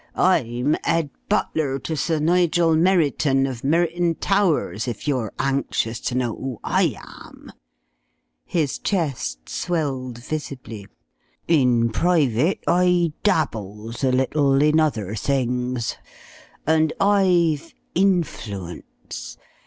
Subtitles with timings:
[0.15, 6.33] I'm 'ead butler to Sir Nigel Merriton of Merriton Towers, if you're anxious to know
[6.35, 7.51] who I am."
[8.43, 10.87] His chest swelled visibly.
[11.47, 15.97] "In private I dabbles a little in other things.
[16.65, 19.37] And I've influence.